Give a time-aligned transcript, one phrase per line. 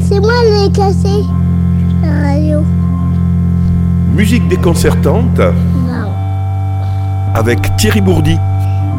[0.00, 1.22] C'est moi qui l'ai cassé,
[2.02, 2.60] la radio.
[4.14, 6.10] Musique déconcertante Non,
[7.34, 8.36] avec Thierry Bourdi.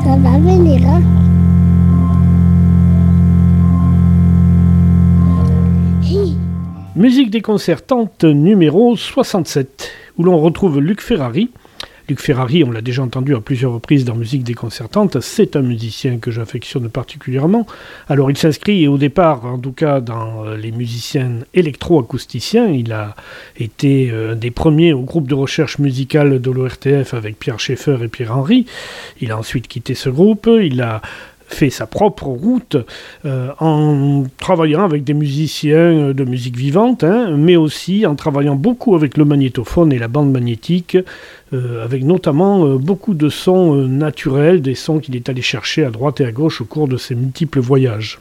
[0.03, 1.01] ça va venir, hein.
[6.03, 6.37] Hi.
[6.95, 11.49] Musique déconcertante numéro 67, où l'on retrouve Luc Ferrari.
[12.09, 16.17] Luc Ferrari, on l'a déjà entendu à plusieurs reprises dans Musique déconcertante, c'est un musicien
[16.17, 17.65] que j'affectionne particulièrement.
[18.09, 22.67] Alors il s'inscrit au départ, en tout cas, dans euh, les musiciens électro-acousticiens.
[22.67, 23.15] Il a
[23.57, 27.97] été euh, un des premiers au groupe de recherche musicale de l'ORTF avec Pierre Schaeffer
[28.03, 28.65] et Pierre Henry.
[29.21, 31.01] Il a ensuite quitté ce groupe, il a
[31.47, 32.77] fait sa propre route
[33.25, 38.55] euh, en travaillant avec des musiciens euh, de musique vivante, hein, mais aussi en travaillant
[38.55, 40.97] beaucoup avec le magnétophone et la bande magnétique,
[41.53, 46.21] euh, avec notamment beaucoup de sons naturels, des sons qu'il est allé chercher à droite
[46.21, 48.19] et à gauche au cours de ses multiples voyages.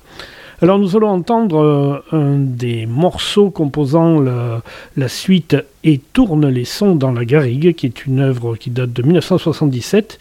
[0.61, 4.63] Alors nous allons entendre un des morceaux composant la,
[4.97, 8.93] la suite Et tourne les sons dans la garrigue, qui est une œuvre qui date
[8.93, 10.21] de 1977.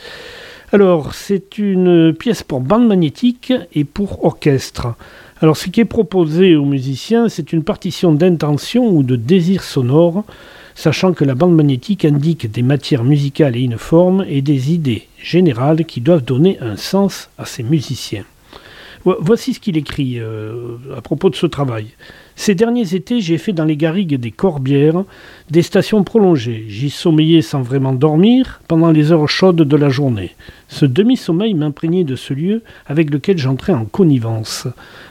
[0.73, 4.95] Alors, c'est une pièce pour bande magnétique et pour orchestre.
[5.41, 10.23] Alors, ce qui est proposé aux musiciens, c'est une partition d'intention ou de désir sonore,
[10.75, 15.07] sachant que la bande magnétique indique des matières musicales et une forme et des idées
[15.21, 18.23] générales qui doivent donner un sens à ces musiciens.
[19.03, 21.87] Vo- Voici ce qu'il écrit euh, à propos de ce travail.
[22.43, 25.03] Ces derniers étés, j'ai fait dans les garrigues des Corbières
[25.51, 26.65] des stations prolongées.
[26.67, 30.31] J'y sommeillais sans vraiment dormir pendant les heures chaudes de la journée.
[30.67, 34.65] Ce demi-sommeil m'imprégnait de ce lieu avec lequel j'entrais en connivence.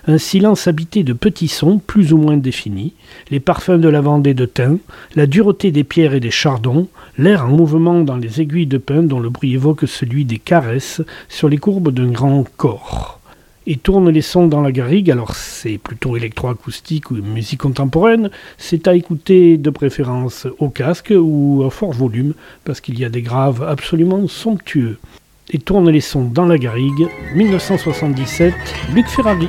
[0.09, 2.95] Un silence habité de petits sons plus ou moins définis,
[3.31, 4.79] les parfums de lavande et de thym,
[5.15, 9.05] la dureté des pierres et des chardons, l'air en mouvement dans les aiguilles de pin
[9.05, 13.20] dont le bruit évoque celui des caresses sur les courbes d'un grand corps
[13.71, 18.89] et tourne les sons dans la garrigue, alors c'est plutôt électroacoustique ou musique contemporaine, c'est
[18.89, 23.23] à écouter de préférence au casque ou à fort volume, parce qu'il y a des
[23.23, 24.99] graves absolument somptueux.
[25.51, 27.07] Et tourne les sons dans la garrigue,
[27.37, 28.55] 1977,
[28.93, 29.49] Luc Ferrari.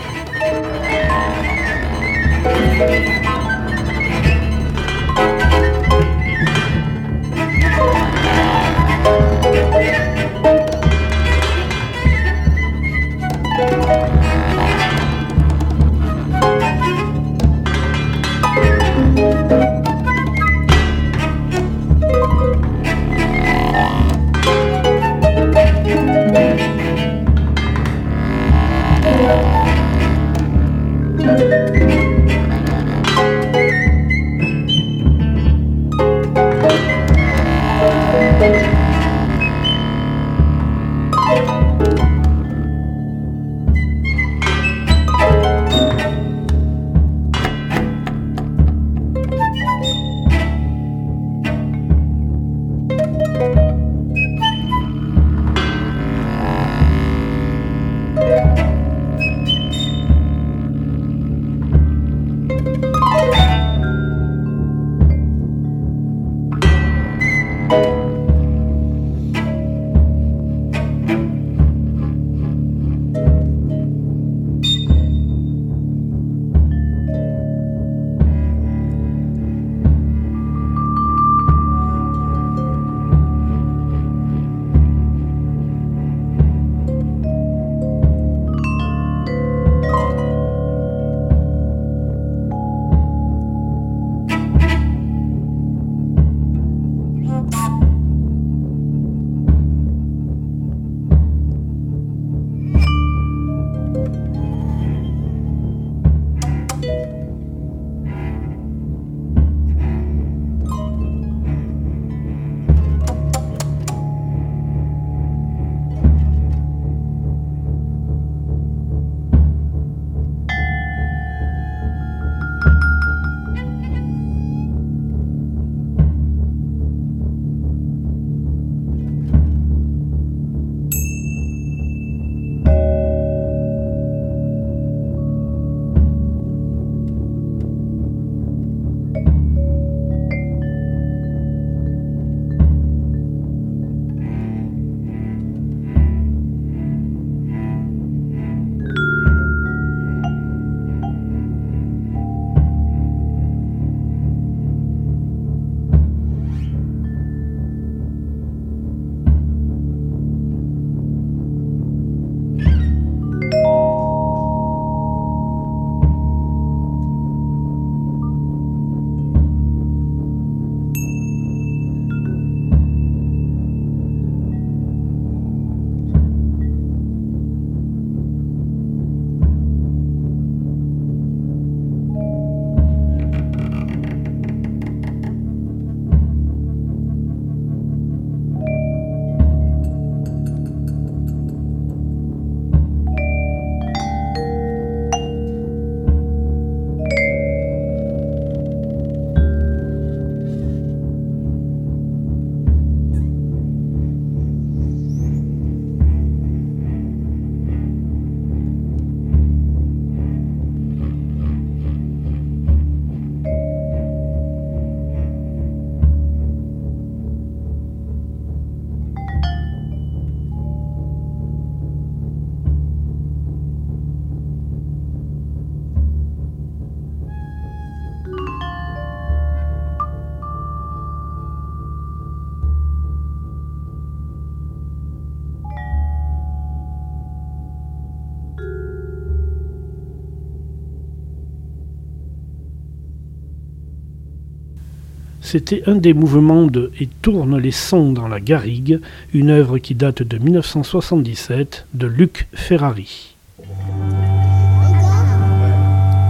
[245.51, 249.01] C'était un des mouvements de Et tourne les sons dans la garrigue,
[249.33, 253.36] une œuvre qui date de 1977 de Luc Ferrari.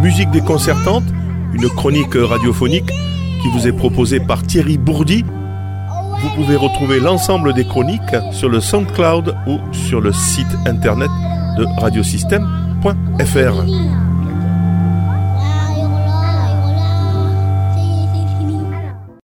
[0.02, 1.04] Musique déconcertante,
[1.54, 2.92] une chronique radiophonique
[3.44, 5.24] qui vous est proposée par Thierry Bourdi.
[5.24, 11.12] Vous pouvez retrouver l'ensemble des chroniques sur le SoundCloud ou sur le site internet
[11.60, 14.11] de radiosystème.fr.